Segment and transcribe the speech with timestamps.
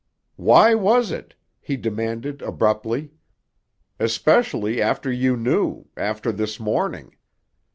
[0.37, 3.11] "Why was it?" he demanded abruptly.
[3.99, 7.15] "Especially after you knew—after this morning.